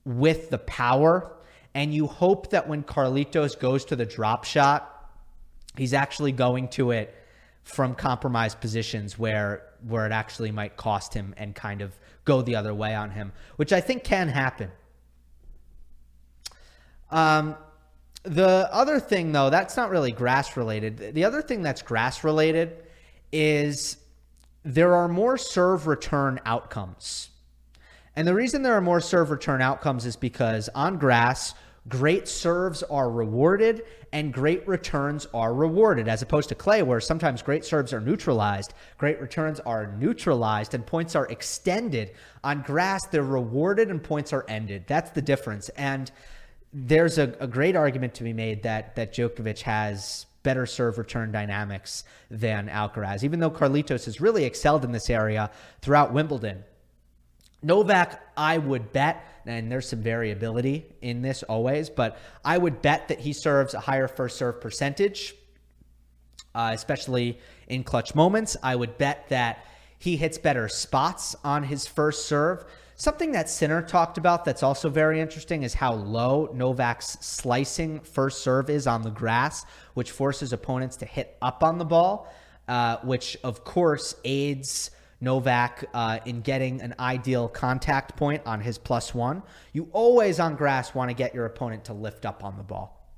with 0.05 0.49
the 0.49 0.59
power, 0.59 1.31
and 1.73 1.93
you 1.93 2.07
hope 2.07 2.51
that 2.51 2.67
when 2.67 2.83
Carlitos 2.83 3.57
goes 3.57 3.85
to 3.85 3.95
the 3.95 4.05
drop 4.05 4.43
shot, 4.43 5.09
he's 5.75 5.93
actually 5.93 6.31
going 6.31 6.67
to 6.69 6.91
it 6.91 7.15
from 7.63 7.95
compromised 7.95 8.59
positions 8.59 9.17
where 9.17 9.63
where 9.87 10.05
it 10.05 10.11
actually 10.11 10.51
might 10.51 10.77
cost 10.77 11.13
him 11.13 11.33
and 11.37 11.55
kind 11.55 11.81
of 11.81 11.97
go 12.25 12.41
the 12.41 12.55
other 12.55 12.73
way 12.73 12.95
on 12.95 13.11
him, 13.11 13.31
which 13.57 13.73
I 13.73 13.81
think 13.81 14.03
can 14.03 14.29
happen. 14.29 14.71
Um, 17.11 17.55
the 18.23 18.69
other 18.71 18.99
thing, 18.99 19.31
though, 19.31 19.49
that's 19.49 19.75
not 19.77 19.89
really 19.89 20.11
grass 20.11 20.55
related. 20.55 21.13
The 21.13 21.25
other 21.25 21.41
thing 21.41 21.61
that's 21.61 21.81
grass 21.81 22.23
related 22.23 22.75
is 23.31 23.97
there 24.63 24.95
are 24.95 25.07
more 25.07 25.37
serve 25.37 25.87
return 25.87 26.39
outcomes. 26.45 27.29
And 28.15 28.27
the 28.27 28.33
reason 28.33 28.61
there 28.61 28.75
are 28.75 28.81
more 28.81 29.01
serve 29.01 29.29
return 29.29 29.61
outcomes 29.61 30.05
is 30.05 30.15
because 30.15 30.69
on 30.69 30.97
grass, 30.97 31.53
great 31.87 32.27
serves 32.27 32.83
are 32.83 33.09
rewarded 33.09 33.83
and 34.11 34.33
great 34.33 34.67
returns 34.67 35.27
are 35.33 35.53
rewarded, 35.53 36.07
as 36.07 36.21
opposed 36.21 36.49
to 36.49 36.55
clay, 36.55 36.83
where 36.83 37.01
sometimes 37.01 37.41
great 37.41 37.65
serves 37.65 37.93
are 37.93 37.99
neutralized, 37.99 38.73
great 38.97 39.19
returns 39.19 39.59
are 39.61 39.87
neutralized, 39.97 40.73
and 40.73 40.85
points 40.85 41.15
are 41.15 41.25
extended. 41.27 42.11
On 42.43 42.61
grass, 42.61 43.05
they're 43.07 43.23
rewarded 43.23 43.89
and 43.89 44.01
points 44.01 44.31
are 44.31 44.45
ended. 44.47 44.85
That's 44.87 45.09
the 45.11 45.21
difference. 45.21 45.69
And 45.69 46.11
there's 46.71 47.17
a, 47.17 47.35
a 47.39 47.47
great 47.47 47.75
argument 47.75 48.13
to 48.15 48.23
be 48.23 48.33
made 48.33 48.63
that 48.63 48.95
that 48.95 49.13
Djokovic 49.13 49.61
has 49.61 50.25
better 50.43 50.65
serve 50.65 50.97
return 50.97 51.31
dynamics 51.31 52.03
than 52.29 52.67
Alcaraz, 52.67 53.23
even 53.23 53.39
though 53.39 53.51
Carlitos 53.51 54.05
has 54.05 54.21
really 54.21 54.43
excelled 54.43 54.83
in 54.83 54.91
this 54.91 55.09
area 55.09 55.49
throughout 55.81 56.13
Wimbledon. 56.13 56.63
Novak, 57.61 58.21
I 58.35 58.57
would 58.57 58.91
bet, 58.91 59.25
and 59.45 59.71
there's 59.71 59.89
some 59.89 60.01
variability 60.01 60.85
in 61.01 61.21
this 61.21 61.43
always, 61.43 61.89
but 61.89 62.17
I 62.43 62.57
would 62.57 62.81
bet 62.81 63.07
that 63.09 63.19
he 63.19 63.33
serves 63.33 63.73
a 63.73 63.79
higher 63.79 64.07
first 64.07 64.37
serve 64.37 64.61
percentage, 64.61 65.35
uh, 66.55 66.71
especially 66.73 67.39
in 67.67 67.83
clutch 67.83 68.15
moments. 68.15 68.55
I 68.63 68.75
would 68.75 68.97
bet 68.97 69.29
that 69.29 69.65
he 69.99 70.17
hits 70.17 70.37
better 70.37 70.67
spots 70.67 71.35
on 71.43 71.63
his 71.63 71.87
first 71.87 72.25
serve. 72.25 72.65
Something 72.95 73.31
that 73.31 73.49
Sinner 73.49 73.81
talked 73.81 74.17
about 74.17 74.45
that's 74.45 74.61
also 74.61 74.89
very 74.89 75.19
interesting 75.19 75.63
is 75.63 75.73
how 75.73 75.93
low 75.93 76.49
Novak's 76.53 77.17
slicing 77.21 77.99
first 78.01 78.43
serve 78.43 78.69
is 78.69 78.85
on 78.85 79.01
the 79.01 79.09
grass, 79.09 79.65
which 79.93 80.11
forces 80.11 80.53
opponents 80.53 80.97
to 80.97 81.05
hit 81.05 81.35
up 81.41 81.63
on 81.63 81.79
the 81.79 81.85
ball, 81.85 82.31
uh, 82.67 82.97
which 82.97 83.37
of 83.43 83.63
course 83.63 84.15
aids 84.23 84.91
Novak 85.23 85.85
uh, 85.93 86.19
in 86.25 86.41
getting 86.41 86.81
an 86.81 86.93
ideal 86.99 87.47
contact 87.47 88.17
point 88.17 88.41
on 88.45 88.59
his 88.59 88.77
plus 88.77 89.15
one. 89.15 89.41
You 89.71 89.87
always 89.93 90.39
on 90.39 90.55
grass 90.55 90.93
want 90.93 91.09
to 91.09 91.15
get 91.15 91.33
your 91.33 91.45
opponent 91.45 91.85
to 91.85 91.93
lift 91.93 92.25
up 92.25 92.43
on 92.43 92.57
the 92.57 92.63
ball. 92.63 93.09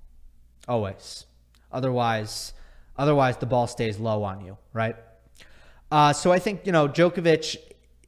Always. 0.67 1.25
Otherwise, 1.71 2.53
otherwise 2.95 3.37
the 3.37 3.47
ball 3.47 3.65
stays 3.65 3.99
low 3.99 4.23
on 4.23 4.45
you, 4.45 4.57
right? 4.71 4.95
Uh, 5.91 6.13
so 6.13 6.31
I 6.31 6.39
think 6.39 6.65
you 6.65 6.71
know 6.71 6.87
Djokovic 6.87 7.57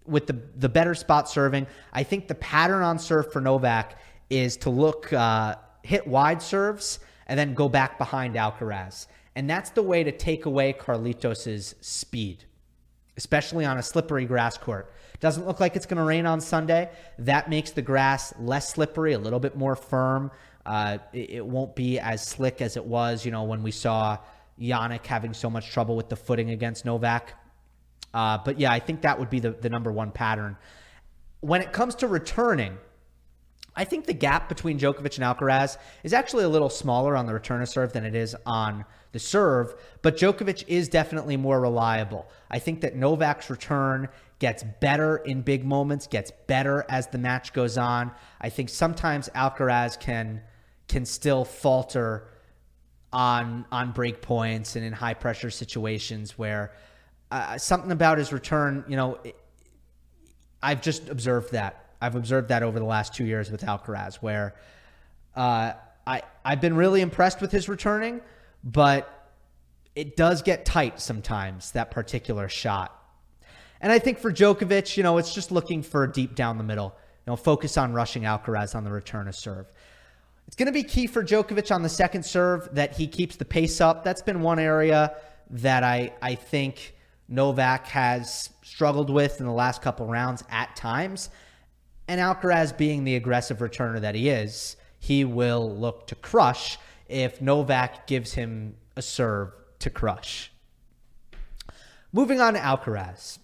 with 0.06 0.28
the 0.28 0.40
the 0.56 0.70
better 0.70 0.94
spot 0.94 1.28
serving. 1.28 1.66
I 1.92 2.04
think 2.04 2.28
the 2.28 2.36
pattern 2.36 2.84
on 2.84 3.00
serve 3.00 3.32
for 3.34 3.42
Novak 3.42 4.00
is 4.30 4.58
to 4.58 4.70
look 4.70 5.12
uh, 5.12 5.56
hit 5.82 6.06
wide 6.06 6.42
serves 6.42 7.00
and 7.26 7.38
then 7.38 7.56
go 7.56 7.68
back 7.68 7.98
behind 7.98 8.36
Alcaraz, 8.36 9.08
and 9.36 9.50
that's 9.50 9.72
the 9.72 9.84
way 9.84 10.04
to 10.04 10.12
take 10.12 10.46
away 10.46 10.74
Carlitos's 10.74 11.76
speed 11.82 12.46
especially 13.18 13.66
on 13.66 13.78
a 13.78 13.84
slippery 13.84 14.26
grass 14.26 14.58
court. 14.58 14.94
Doesn't 15.20 15.46
look 15.46 15.60
like 15.60 15.76
it's 15.76 15.86
going 15.86 15.98
to 15.98 16.04
rain 16.04 16.26
on 16.26 16.40
Sunday. 16.40 16.90
That 17.20 17.50
makes 17.50 17.72
the 17.72 17.82
grass 17.82 18.34
less 18.40 18.70
slippery, 18.70 19.14
a 19.14 19.20
little 19.20 19.40
bit 19.40 19.58
more 19.58 19.76
firm. 19.76 20.32
Uh, 20.66 21.00
it, 21.14 21.30
it, 21.32 21.46
won't 21.46 21.76
be 21.76 21.98
as 21.98 22.26
slick 22.26 22.62
as 22.62 22.78
it 22.78 22.86
was, 22.86 23.26
you 23.26 23.32
know, 23.32 23.44
when 23.44 23.64
we 23.64 23.72
saw 23.72 24.18
Jannik 24.60 25.06
having 25.06 25.34
so 25.34 25.50
much 25.50 25.72
trouble 25.72 25.96
with 25.96 26.10
the 26.10 26.16
footing 26.16 26.52
against 26.52 26.86
Novak. 26.86 27.34
Uh, 28.14 28.38
but 28.38 28.60
yeah, 28.60 28.72
I 28.72 28.80
think 28.80 29.02
that 29.02 29.18
would 29.18 29.30
be 29.30 29.40
the, 29.40 29.52
the 29.52 29.70
number 29.70 29.92
one 29.92 30.12
pattern. 30.12 30.58
When 31.40 31.62
it 31.62 31.72
comes 31.72 31.96
to 31.96 32.08
returning, 32.08 32.78
I 33.78 33.86
think 33.86 34.06
the 34.06 34.14
gap 34.14 34.50
between 34.50 34.80
Djokovic 34.80 35.20
and 35.20 35.24
Alcaraz 35.24 35.78
is 36.04 36.12
actually 36.12 36.44
a 36.44 36.50
little 36.50 36.70
smaller 36.70 37.16
on 37.16 37.28
the 37.28 37.34
return 37.34 37.62
of 37.62 37.70
serve 37.70 37.94
than 37.94 38.04
it 38.04 38.16
is 38.16 38.36
on 38.46 38.84
the 39.12 39.20
serve, 39.20 39.76
but 40.02 40.18
Djokovic 40.18 40.66
is 40.68 40.90
definitely 40.90 41.38
more 41.38 41.62
reliable. 41.62 42.28
I 42.50 42.58
think 42.58 42.82
that 42.82 42.96
Novak's 42.96 43.52
return 43.52 44.10
gets 44.40 44.64
better 44.82 45.18
in 45.18 45.42
big 45.42 45.64
moments, 45.64 46.08
gets 46.08 46.32
better 46.48 46.86
as 46.90 47.08
the 47.08 47.20
match 47.20 47.54
goes 47.54 47.78
on. 47.78 48.12
I 48.42 48.50
think 48.50 48.70
sometimes 48.70 49.30
Alcaraz 49.36 50.00
can 50.00 50.42
can 50.88 51.06
still 51.06 51.46
falter 51.46 52.30
on 53.14 53.66
on 53.72 53.92
break 53.92 54.22
points 54.22 54.76
and 54.76 54.84
in 54.84 54.94
high 54.94 55.14
pressure 55.14 55.52
situations 55.52 56.38
where 56.38 56.74
uh, 57.30 57.58
something 57.58 57.92
about 57.92 58.18
his 58.18 58.34
return, 58.34 58.84
you 58.88 58.96
know, 58.96 59.20
it, 59.24 59.36
I've 60.64 60.82
just 60.82 61.10
observed 61.10 61.52
that. 61.52 61.87
I've 62.02 62.16
observed 62.16 62.50
that 62.50 62.64
over 62.64 62.80
the 62.80 62.86
last 62.86 63.14
two 63.14 63.26
years 63.26 63.52
with 63.52 63.62
Alcaraz, 63.62 64.16
where 64.16 64.56
uh, 65.36 65.74
I 66.06 66.22
I've 66.46 66.62
been 66.62 66.76
really 66.76 67.02
impressed 67.02 67.42
with 67.42 67.52
his 67.52 67.68
returning 67.68 68.22
but 68.64 69.32
it 69.96 70.16
does 70.16 70.42
get 70.42 70.66
tight 70.66 71.00
sometimes, 71.00 71.72
that 71.72 71.92
particular 71.92 72.50
shot. 72.50 72.94
And 73.80 73.92
I 73.92 74.00
think 74.00 74.20
for 74.20 74.32
Djokovic, 74.32 74.98
you 74.98 75.04
know, 75.04 75.18
it's 75.18 75.34
just 75.34 75.52
looking 75.52 75.82
for 75.82 76.06
deep 76.08 76.36
down 76.36 76.58
the 76.58 76.64
middle. 76.64 76.96
You 77.26 77.32
know, 77.32 77.36
focus 77.36 77.78
on 77.78 77.94
rushing 77.94 78.24
Alcaraz 78.24 78.76
on 78.76 78.84
the 78.84 78.92
return 78.92 79.28
of 79.28 79.36
serve. 79.36 79.72
It's 80.48 80.56
going 80.56 80.68
to 80.68 80.74
be 80.74 80.84
key 80.84 81.08
for 81.08 81.24
Djokovic 81.24 81.74
on 81.74 81.84
the 81.84 81.90
second 81.90 82.24
serve 82.24 82.70
that 82.74 82.96
he 82.96 83.08
keeps 83.08 83.36
the 83.36 83.46
pace 83.46 83.82
up. 83.82 84.04
That's 84.04 84.22
been 84.22 84.42
one 84.42 84.60
area 84.60 85.16
that 85.50 85.84
I, 85.84 86.14
I 86.22 86.36
think 86.36 86.96
Novak 87.28 87.88
has 87.88 88.50
struggled 88.64 89.10
with 89.10 89.40
in 89.40 89.46
the 89.46 89.52
last 89.52 89.82
couple 89.82 90.08
rounds 90.08 90.44
at 90.50 90.76
times. 90.76 91.30
And 92.08 92.22
Alcaraz, 92.22 92.76
being 92.76 93.04
the 93.04 93.16
aggressive 93.16 93.58
returner 93.58 94.00
that 94.02 94.16
he 94.16 94.30
is, 94.30 94.78
he 95.00 95.26
will 95.26 95.76
look 95.78 96.08
to 96.08 96.16
crush 96.16 96.78
if 97.08 97.42
Novak 97.42 98.08
gives 98.08 98.34
him 98.34 98.76
a 98.96 99.02
serve 99.02 99.52
to 99.80 99.90
crush. 99.90 100.52
Moving 102.14 102.42
on 102.42 102.54
to 102.54 102.60
Alcaraz. 102.60 103.40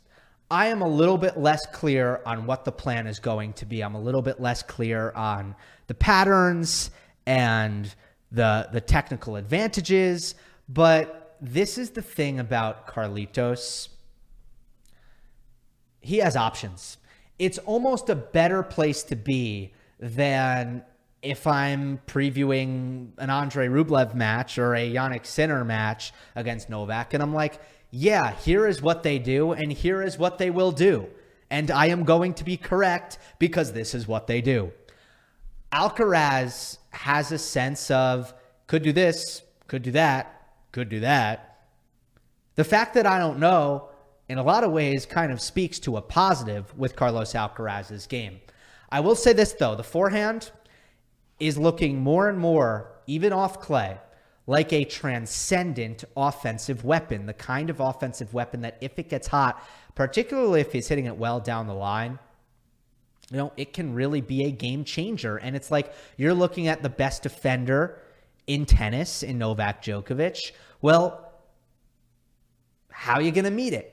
I 0.50 0.67
am 0.67 0.82
a 0.82 0.88
little 0.88 1.17
bit 1.17 1.38
less 1.38 1.65
clear 1.74 2.22
on 2.25 2.46
what 2.46 2.63
the 2.63 2.72
plan 2.72 3.08
is 3.08 3.20
going 3.20 3.53
to 3.53 3.65
be. 3.65 3.82
I'm 3.82 3.96
a 3.96 4.01
little 4.01 4.22
bit 4.22 4.39
less 4.39 4.62
clear 4.62 5.12
on 5.12 5.55
the 5.88 5.93
patterns 5.93 6.91
and 7.25 7.93
the 8.32 8.70
the 8.72 8.82
technical 8.82 9.36
advantages, 9.36 10.36
but 10.70 11.38
this 11.41 11.77
is 11.77 11.91
the 11.91 12.01
thing 12.01 12.39
about 12.39 12.88
Carlitos. 12.88 13.89
He 16.01 16.17
has 16.17 16.36
options. 16.36 16.98
It's 17.39 17.57
almost 17.59 18.09
a 18.09 18.15
better 18.15 18.63
place 18.63 19.03
to 19.03 19.15
be 19.15 19.73
than 19.99 20.83
if 21.21 21.47
I'm 21.47 21.99
previewing 22.05 23.11
an 23.17 23.29
Andre 23.29 23.67
Rublev 23.67 24.13
match 24.13 24.57
or 24.57 24.75
a 24.75 24.93
Jannik 24.93 25.25
Sinner 25.25 25.63
match 25.63 26.11
against 26.35 26.69
Novak, 26.69 27.13
and 27.13 27.23
I'm 27.23 27.33
like, 27.33 27.59
yeah, 27.91 28.33
here 28.35 28.67
is 28.67 28.81
what 28.81 29.03
they 29.03 29.19
do, 29.19 29.53
and 29.53 29.71
here 29.71 30.01
is 30.01 30.17
what 30.17 30.37
they 30.37 30.49
will 30.49 30.71
do. 30.71 31.07
And 31.49 31.71
I 31.71 31.87
am 31.87 32.03
going 32.03 32.33
to 32.35 32.43
be 32.43 32.57
correct 32.57 33.19
because 33.39 33.71
this 33.71 33.93
is 33.93 34.07
what 34.07 34.27
they 34.27 34.41
do. 34.41 34.71
Alcaraz 35.71 36.77
has 36.89 37.31
a 37.31 37.37
sense 37.37 37.89
of 37.89 38.33
could 38.67 38.83
do 38.83 38.91
this, 38.91 39.43
could 39.67 39.83
do 39.83 39.91
that, 39.91 40.51
could 40.71 40.89
do 40.89 40.99
that. 41.01 41.67
The 42.55 42.63
fact 42.63 42.95
that 42.95 43.05
I 43.05 43.17
don't 43.17 43.39
know, 43.39 43.89
in 44.33 44.39
a 44.39 44.43
lot 44.43 44.63
of 44.63 44.71
ways, 44.71 45.05
kind 45.05 45.31
of 45.31 45.39
speaks 45.39 45.77
to 45.77 45.95
a 45.95 46.01
positive 46.01 46.75
with 46.75 46.95
Carlos 46.95 47.33
Alcaraz's 47.33 48.07
game. 48.07 48.41
I 48.89 48.99
will 48.99 49.13
say 49.13 49.31
this, 49.31 49.53
though 49.53 49.75
the 49.75 49.83
forehand 49.83 50.49
is 51.39 51.55
looking 51.55 51.99
more 51.99 52.29
and 52.29 52.39
more, 52.39 52.91
even 53.05 53.31
off 53.31 53.61
clay, 53.61 53.99
like 54.47 54.73
a 54.73 54.85
transcendent 54.85 56.03
offensive 56.17 56.83
weapon, 56.83 57.27
the 57.27 57.33
kind 57.33 57.69
of 57.69 57.79
offensive 57.79 58.33
weapon 58.33 58.61
that 58.61 58.79
if 58.81 58.97
it 58.97 59.07
gets 59.07 59.27
hot, 59.27 59.63
particularly 59.93 60.61
if 60.61 60.73
he's 60.73 60.87
hitting 60.87 61.05
it 61.05 61.15
well 61.15 61.39
down 61.39 61.67
the 61.67 61.75
line, 61.75 62.17
you 63.29 63.37
know, 63.37 63.53
it 63.55 63.71
can 63.71 63.93
really 63.93 64.21
be 64.21 64.45
a 64.45 64.51
game 64.51 64.83
changer. 64.83 65.37
And 65.37 65.55
it's 65.55 65.69
like 65.69 65.93
you're 66.17 66.33
looking 66.33 66.67
at 66.67 66.81
the 66.81 66.89
best 66.89 67.21
defender 67.21 67.99
in 68.47 68.65
tennis 68.65 69.21
in 69.21 69.37
Novak 69.37 69.83
Djokovic. 69.83 70.39
Well, 70.81 71.31
how 72.89 73.13
are 73.13 73.21
you 73.21 73.31
going 73.31 73.45
to 73.45 73.51
meet 73.51 73.73
it? 73.73 73.92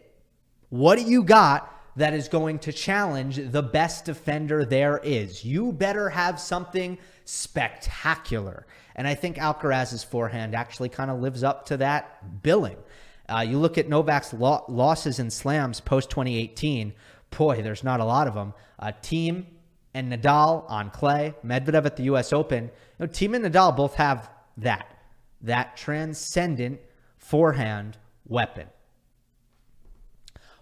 What 0.71 0.99
do 0.99 1.05
you 1.05 1.25
got 1.25 1.77
that 1.97 2.15
is 2.15 2.29
going 2.29 2.61
to 2.61 2.73
challenge 2.73 3.41
the 3.51 3.63
best 3.63 4.05
defender 4.05 4.65
there 4.65 4.99
is? 5.03 5.45
You 5.45 5.73
better 5.73 6.09
have 6.09 6.41
something 6.41 6.97
spectacular. 7.25 8.67
And 8.95 9.07
I 9.07 9.15
think 9.15 9.37
Alcaraz's 9.37 10.05
forehand 10.05 10.55
actually 10.55 10.89
kind 10.89 11.11
of 11.11 11.21
lives 11.21 11.43
up 11.43 11.67
to 11.67 11.77
that 11.79 12.43
billing. 12.43 12.77
Uh, 13.29 13.41
you 13.41 13.59
look 13.59 13.79
at 13.79 13.89
Novak's 13.89 14.33
lo- 14.33 14.65
losses 14.69 15.19
in 15.19 15.31
slams 15.31 15.81
post 15.81 16.09
2018. 16.11 16.93
Boy, 17.37 17.63
there's 17.63 17.85
not 17.85 18.01
a 18.01 18.05
lot 18.05 18.29
of 18.29 18.35
them. 18.35 18.55
Uh, 18.79 18.93
Thiem 19.03 19.45
and 19.95 20.13
Nadal 20.13 20.69
on 20.71 20.91
clay, 20.91 21.35
Medvedev 21.45 21.85
at 21.85 21.97
the 21.97 22.05
U.S. 22.05 22.33
Open. 22.33 22.65
You 22.65 22.71
know, 23.01 23.07
Thiem 23.07 23.35
and 23.35 23.45
Nadal 23.45 23.77
both 23.77 23.95
have 23.95 24.31
that, 24.57 24.87
that 25.43 25.77
transcendent 25.77 26.81
forehand 27.19 27.99
weapon. 28.27 28.67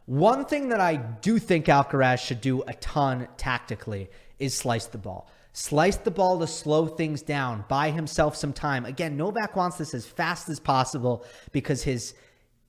One 0.08 0.46
thing 0.46 0.70
that 0.70 0.80
I 0.80 0.96
do 0.96 1.38
think 1.38 1.66
Alcaraz 1.66 2.20
should 2.20 2.40
do 2.40 2.62
a 2.62 2.72
ton 2.72 3.28
tactically 3.36 4.08
is 4.38 4.54
slice 4.54 4.86
the 4.86 4.96
ball. 4.96 5.30
Slice 5.52 5.98
the 5.98 6.10
ball 6.10 6.38
to 6.38 6.46
slow 6.46 6.86
things 6.86 7.20
down, 7.20 7.66
buy 7.68 7.90
himself 7.90 8.34
some 8.34 8.54
time. 8.54 8.86
Again, 8.86 9.18
Novak 9.18 9.54
wants 9.54 9.76
this 9.76 9.92
as 9.92 10.06
fast 10.06 10.48
as 10.48 10.58
possible 10.60 11.26
because 11.52 11.82
his 11.82 12.14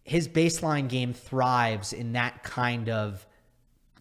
his 0.04 0.28
baseline 0.28 0.90
game 0.90 1.14
thrives 1.14 1.94
in 1.94 2.12
that 2.12 2.44
kind 2.44 2.90
of 2.90 3.26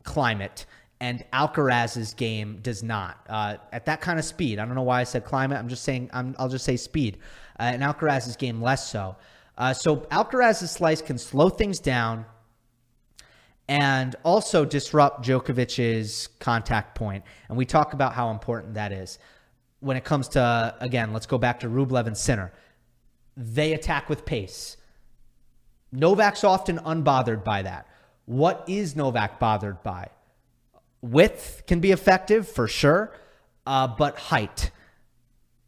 climate, 0.02 0.66
and 0.98 1.24
Alcaraz's 1.32 2.14
game 2.14 2.58
does 2.60 2.82
not 2.82 3.24
uh, 3.28 3.58
at 3.70 3.86
that 3.86 4.00
kind 4.00 4.18
of 4.18 4.24
speed. 4.24 4.58
I 4.58 4.64
don't 4.64 4.74
know 4.74 4.82
why 4.82 5.00
I 5.00 5.04
said 5.04 5.24
climate. 5.24 5.58
I'm 5.58 5.68
just 5.68 5.84
saying. 5.84 6.10
i 6.12 6.22
will 6.22 6.48
just 6.48 6.64
say 6.64 6.76
speed, 6.76 7.18
uh, 7.60 7.70
and 7.72 7.84
Alcaraz's 7.84 8.34
game 8.34 8.60
less 8.60 8.90
so. 8.90 9.14
Uh, 9.56 9.72
so 9.72 9.98
Alcaraz's 10.10 10.72
slice 10.72 11.00
can 11.00 11.18
slow 11.18 11.48
things 11.48 11.78
down 11.78 12.26
and 13.68 14.16
also 14.24 14.64
disrupt 14.64 15.24
Djokovic's 15.24 16.28
contact 16.38 16.94
point. 16.94 17.22
And 17.48 17.58
we 17.58 17.66
talk 17.66 17.92
about 17.92 18.14
how 18.14 18.30
important 18.30 18.74
that 18.74 18.92
is. 18.92 19.18
When 19.80 19.96
it 19.96 20.04
comes 20.04 20.28
to, 20.28 20.74
again, 20.80 21.12
let's 21.12 21.26
go 21.26 21.38
back 21.38 21.60
to 21.60 21.68
Rublev 21.68 22.06
and 22.06 22.16
Sinner. 22.16 22.52
They 23.36 23.74
attack 23.74 24.08
with 24.08 24.24
pace. 24.24 24.76
Novak's 25.92 26.44
often 26.44 26.78
unbothered 26.78 27.44
by 27.44 27.62
that. 27.62 27.86
What 28.24 28.64
is 28.66 28.96
Novak 28.96 29.38
bothered 29.38 29.82
by? 29.82 30.08
Width 31.00 31.62
can 31.66 31.80
be 31.80 31.92
effective 31.92 32.48
for 32.48 32.66
sure, 32.66 33.14
uh, 33.66 33.86
but 33.86 34.18
height. 34.18 34.70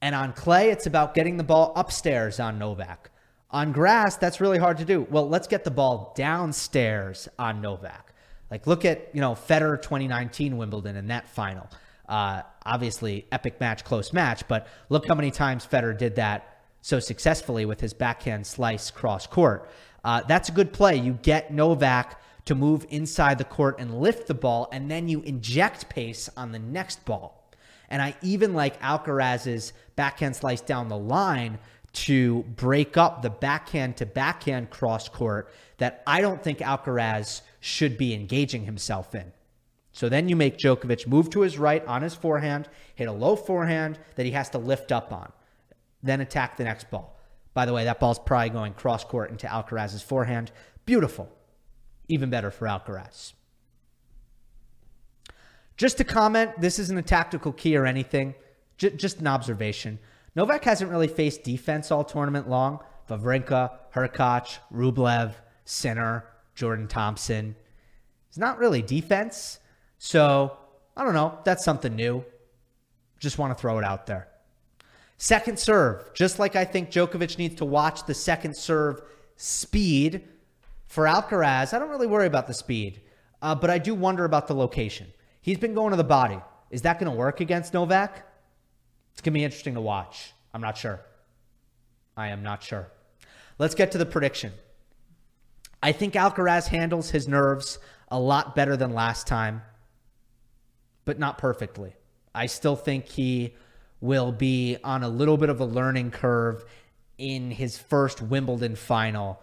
And 0.02 0.14
on 0.14 0.32
clay, 0.32 0.70
it's 0.70 0.86
about 0.86 1.14
getting 1.14 1.36
the 1.36 1.44
ball 1.44 1.72
upstairs 1.76 2.40
on 2.40 2.58
Novak. 2.58 3.10
On 3.52 3.72
grass, 3.72 4.16
that's 4.16 4.40
really 4.40 4.58
hard 4.58 4.78
to 4.78 4.84
do. 4.84 5.06
Well, 5.10 5.28
let's 5.28 5.48
get 5.48 5.64
the 5.64 5.72
ball 5.72 6.12
downstairs 6.16 7.28
on 7.38 7.60
Novak. 7.60 8.14
Like, 8.48 8.66
look 8.66 8.84
at, 8.84 9.08
you 9.12 9.20
know, 9.20 9.32
Federer 9.32 9.80
2019 9.80 10.56
Wimbledon 10.56 10.96
in 10.96 11.08
that 11.08 11.28
final. 11.28 11.68
Uh, 12.08 12.42
obviously, 12.64 13.26
epic 13.32 13.60
match, 13.60 13.84
close 13.84 14.12
match, 14.12 14.46
but 14.46 14.68
look 14.88 15.06
how 15.06 15.14
many 15.14 15.30
times 15.30 15.66
Federer 15.66 15.96
did 15.96 16.16
that 16.16 16.62
so 16.80 17.00
successfully 17.00 17.64
with 17.64 17.80
his 17.80 17.92
backhand 17.92 18.46
slice 18.46 18.90
cross 18.90 19.26
court. 19.26 19.68
Uh, 20.04 20.22
that's 20.22 20.48
a 20.48 20.52
good 20.52 20.72
play. 20.72 20.96
You 20.96 21.14
get 21.14 21.52
Novak 21.52 22.20
to 22.46 22.54
move 22.54 22.86
inside 22.90 23.38
the 23.38 23.44
court 23.44 23.76
and 23.78 24.00
lift 24.00 24.28
the 24.28 24.34
ball, 24.34 24.68
and 24.72 24.90
then 24.90 25.08
you 25.08 25.22
inject 25.22 25.88
pace 25.88 26.30
on 26.36 26.52
the 26.52 26.58
next 26.58 27.04
ball. 27.04 27.48
And 27.88 28.00
I 28.00 28.14
even 28.22 28.54
like 28.54 28.80
Alcaraz's 28.80 29.72
backhand 29.96 30.36
slice 30.36 30.60
down 30.60 30.88
the 30.88 30.96
line 30.96 31.58
to 31.92 32.42
break 32.42 32.96
up 32.96 33.22
the 33.22 33.30
backhand 33.30 33.96
to 33.96 34.06
backhand 34.06 34.70
cross 34.70 35.08
court 35.08 35.52
that 35.78 36.02
I 36.06 36.20
don't 36.20 36.42
think 36.42 36.58
Alcaraz 36.58 37.42
should 37.60 37.98
be 37.98 38.14
engaging 38.14 38.64
himself 38.64 39.14
in. 39.14 39.32
So 39.92 40.08
then 40.08 40.28
you 40.28 40.36
make 40.36 40.56
Djokovic 40.56 41.06
move 41.06 41.30
to 41.30 41.40
his 41.40 41.58
right 41.58 41.84
on 41.86 42.02
his 42.02 42.14
forehand, 42.14 42.68
hit 42.94 43.08
a 43.08 43.12
low 43.12 43.34
forehand 43.34 43.98
that 44.14 44.24
he 44.24 44.32
has 44.32 44.50
to 44.50 44.58
lift 44.58 44.92
up 44.92 45.12
on, 45.12 45.32
then 46.02 46.20
attack 46.20 46.56
the 46.56 46.64
next 46.64 46.90
ball. 46.90 47.18
By 47.54 47.66
the 47.66 47.72
way, 47.72 47.84
that 47.84 47.98
ball's 47.98 48.18
probably 48.18 48.50
going 48.50 48.74
cross 48.74 49.04
court 49.04 49.30
into 49.30 49.48
Alcaraz's 49.48 50.02
forehand. 50.02 50.52
Beautiful. 50.86 51.28
Even 52.08 52.30
better 52.30 52.50
for 52.50 52.66
Alcaraz. 52.66 53.32
Just 55.76 55.98
to 55.98 56.04
comment, 56.04 56.52
this 56.60 56.78
isn't 56.78 56.98
a 56.98 57.02
tactical 57.02 57.52
key 57.52 57.76
or 57.76 57.86
anything, 57.86 58.34
just 58.76 59.18
an 59.18 59.26
observation. 59.26 59.98
Novak 60.36 60.64
hasn't 60.64 60.90
really 60.90 61.08
faced 61.08 61.42
defense 61.42 61.90
all 61.90 62.04
tournament 62.04 62.48
long. 62.48 62.80
Wawrinka, 63.08 63.72
Hurkacz, 63.94 64.58
Rublev, 64.72 65.34
Sinner, 65.64 66.24
Jordan 66.54 66.86
Thompson. 66.86 67.56
It's 68.28 68.38
not 68.38 68.58
really 68.58 68.82
defense. 68.82 69.58
So, 69.98 70.56
I 70.96 71.04
don't 71.04 71.14
know. 71.14 71.38
That's 71.44 71.64
something 71.64 71.94
new. 71.96 72.24
Just 73.18 73.38
want 73.38 73.56
to 73.56 73.60
throw 73.60 73.78
it 73.78 73.84
out 73.84 74.06
there. 74.06 74.28
Second 75.16 75.58
serve, 75.58 76.14
just 76.14 76.38
like 76.38 76.56
I 76.56 76.64
think 76.64 76.90
Djokovic 76.90 77.36
needs 77.36 77.56
to 77.56 77.64
watch 77.66 78.06
the 78.06 78.14
second 78.14 78.56
serve 78.56 79.02
speed 79.36 80.22
for 80.86 81.04
Alcaraz. 81.04 81.74
I 81.74 81.78
don't 81.78 81.90
really 81.90 82.06
worry 82.06 82.26
about 82.26 82.46
the 82.46 82.54
speed, 82.54 83.02
uh, 83.42 83.54
but 83.54 83.68
I 83.68 83.78
do 83.78 83.94
wonder 83.94 84.24
about 84.24 84.46
the 84.46 84.54
location. 84.54 85.08
He's 85.42 85.58
been 85.58 85.74
going 85.74 85.90
to 85.90 85.96
the 85.96 86.04
body. 86.04 86.38
Is 86.70 86.82
that 86.82 86.98
going 86.98 87.10
to 87.10 87.16
work 87.16 87.40
against 87.40 87.74
Novak? 87.74 88.26
It's 89.12 89.20
going 89.20 89.32
to 89.32 89.38
be 89.38 89.44
interesting 89.44 89.74
to 89.74 89.80
watch. 89.80 90.32
I'm 90.52 90.60
not 90.60 90.76
sure. 90.76 91.00
I 92.16 92.28
am 92.28 92.42
not 92.42 92.62
sure. 92.62 92.90
Let's 93.58 93.74
get 93.74 93.92
to 93.92 93.98
the 93.98 94.06
prediction. 94.06 94.52
I 95.82 95.92
think 95.92 96.14
Alcaraz 96.14 96.66
handles 96.66 97.10
his 97.10 97.28
nerves 97.28 97.78
a 98.08 98.18
lot 98.18 98.54
better 98.54 98.76
than 98.76 98.92
last 98.92 99.26
time, 99.26 99.62
but 101.04 101.18
not 101.18 101.38
perfectly. 101.38 101.94
I 102.34 102.46
still 102.46 102.76
think 102.76 103.06
he 103.06 103.54
will 104.00 104.32
be 104.32 104.76
on 104.82 105.02
a 105.02 105.08
little 105.08 105.36
bit 105.36 105.48
of 105.48 105.60
a 105.60 105.64
learning 105.64 106.10
curve 106.10 106.64
in 107.18 107.50
his 107.50 107.78
first 107.78 108.22
Wimbledon 108.22 108.76
final, 108.76 109.42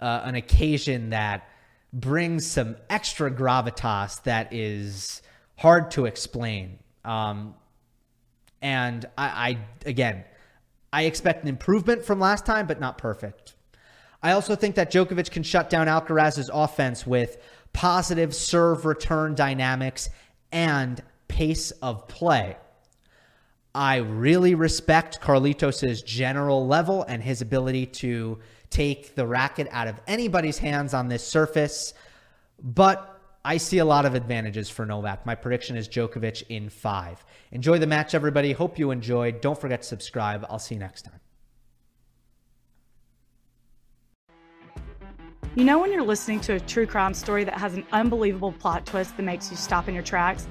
uh, 0.00 0.22
an 0.24 0.34
occasion 0.34 1.10
that 1.10 1.48
brings 1.92 2.46
some 2.46 2.76
extra 2.88 3.30
gravitas 3.30 4.22
that 4.22 4.52
is 4.52 5.22
hard 5.56 5.90
to 5.92 6.06
explain. 6.06 6.78
Um, 7.04 7.54
and 8.62 9.04
I, 9.16 9.26
I 9.26 9.58
again, 9.86 10.24
I 10.92 11.04
expect 11.04 11.42
an 11.42 11.48
improvement 11.48 12.04
from 12.04 12.20
last 12.20 12.46
time, 12.46 12.66
but 12.66 12.80
not 12.80 12.98
perfect. 12.98 13.54
I 14.22 14.32
also 14.32 14.56
think 14.56 14.74
that 14.74 14.90
Djokovic 14.90 15.30
can 15.30 15.42
shut 15.42 15.70
down 15.70 15.86
Alcaraz's 15.86 16.50
offense 16.52 17.06
with 17.06 17.38
positive 17.72 18.34
serve 18.34 18.84
return 18.84 19.34
dynamics 19.34 20.08
and 20.50 21.02
pace 21.28 21.70
of 21.82 22.08
play. 22.08 22.56
I 23.74 23.96
really 23.96 24.54
respect 24.54 25.20
Carlitos' 25.20 26.04
general 26.04 26.66
level 26.66 27.04
and 27.04 27.22
his 27.22 27.42
ability 27.42 27.86
to 27.86 28.38
take 28.70 29.14
the 29.14 29.26
racket 29.26 29.68
out 29.70 29.86
of 29.86 30.00
anybody's 30.06 30.58
hands 30.58 30.94
on 30.94 31.08
this 31.08 31.24
surface, 31.24 31.94
but 32.60 33.17
I 33.48 33.56
see 33.56 33.78
a 33.78 33.84
lot 33.86 34.04
of 34.04 34.14
advantages 34.14 34.68
for 34.68 34.84
Novak. 34.84 35.24
My 35.24 35.34
prediction 35.34 35.78
is 35.78 35.88
Djokovic 35.88 36.42
in 36.50 36.68
five. 36.68 37.24
Enjoy 37.50 37.78
the 37.78 37.86
match, 37.86 38.14
everybody. 38.14 38.52
Hope 38.52 38.78
you 38.78 38.90
enjoyed. 38.90 39.40
Don't 39.40 39.58
forget 39.58 39.80
to 39.80 39.88
subscribe. 39.88 40.44
I'll 40.50 40.58
see 40.58 40.74
you 40.74 40.80
next 40.80 41.06
time. 41.06 41.18
You 45.54 45.64
know, 45.64 45.78
when 45.78 45.90
you're 45.90 46.04
listening 46.04 46.40
to 46.40 46.56
a 46.56 46.60
true 46.60 46.86
crime 46.86 47.14
story 47.14 47.44
that 47.44 47.54
has 47.54 47.72
an 47.72 47.86
unbelievable 47.90 48.52
plot 48.52 48.84
twist 48.84 49.16
that 49.16 49.22
makes 49.22 49.50
you 49.50 49.56
stop 49.56 49.88
in 49.88 49.94
your 49.94 50.04
tracks? 50.04 50.46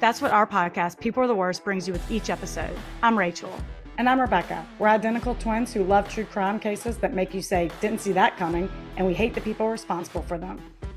That's 0.00 0.20
what 0.20 0.30
our 0.30 0.46
podcast, 0.46 1.00
People 1.00 1.22
Are 1.22 1.26
the 1.26 1.34
Worst, 1.34 1.64
brings 1.64 1.88
you 1.88 1.94
with 1.94 2.10
each 2.10 2.28
episode. 2.28 2.76
I'm 3.02 3.18
Rachel. 3.18 3.58
And 3.96 4.06
I'm 4.06 4.20
Rebecca. 4.20 4.66
We're 4.78 4.88
identical 4.88 5.34
twins 5.36 5.72
who 5.72 5.82
love 5.82 6.10
true 6.10 6.26
crime 6.26 6.60
cases 6.60 6.98
that 6.98 7.14
make 7.14 7.32
you 7.32 7.40
say, 7.40 7.70
didn't 7.80 8.02
see 8.02 8.12
that 8.12 8.36
coming, 8.36 8.68
and 8.98 9.06
we 9.06 9.14
hate 9.14 9.34
the 9.34 9.40
people 9.40 9.70
responsible 9.70 10.20
for 10.20 10.36
them. 10.36 10.60